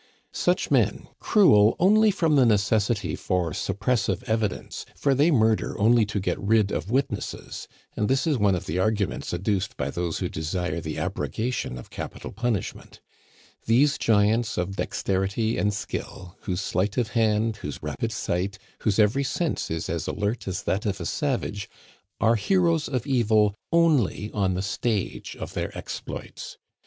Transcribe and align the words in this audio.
Such 0.33 0.71
men, 0.71 1.09
cruel 1.19 1.75
only 1.77 2.09
from 2.09 2.35
the 2.35 2.43
necessity 2.43 3.15
for 3.15 3.51
suppressive 3.51 4.23
evidence, 4.23 4.83
for 4.95 5.13
they 5.13 5.29
murder 5.29 5.79
only 5.79 6.07
to 6.07 6.19
get 6.19 6.39
rid 6.39 6.71
of 6.71 6.89
witnesses 6.89 7.67
(and 7.95 8.09
this 8.09 8.25
is 8.25 8.39
one 8.39 8.55
of 8.55 8.65
the 8.65 8.79
arguments 8.79 9.31
adduced 9.31 9.77
by 9.77 9.91
those 9.91 10.17
who 10.17 10.27
desire 10.27 10.81
the 10.81 10.97
abrogation 10.97 11.77
of 11.77 11.91
capital 11.91 12.31
punishment), 12.31 12.99
these 13.67 13.99
giants 13.99 14.57
of 14.57 14.75
dexterity 14.75 15.59
and 15.59 15.71
skill, 15.71 16.35
whose 16.45 16.61
sleight 16.61 16.97
of 16.97 17.09
hand, 17.09 17.57
whose 17.57 17.83
rapid 17.83 18.11
sight, 18.11 18.57
whose 18.79 18.97
every 18.97 19.23
sense 19.23 19.69
is 19.69 19.87
as 19.87 20.07
alert 20.07 20.47
as 20.47 20.63
that 20.63 20.83
of 20.87 20.99
a 20.99 21.05
savage, 21.05 21.69
are 22.19 22.37
heroes 22.37 22.87
of 22.89 23.05
evil 23.05 23.53
only 23.71 24.31
on 24.31 24.55
the 24.55 24.63
stage 24.63 25.35
of 25.39 25.53
their 25.53 25.69
exploits. 25.77 26.57